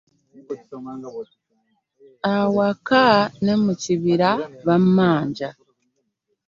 [2.35, 3.05] Ewaka
[3.43, 4.29] n'emukibira
[4.65, 5.49] bamanja.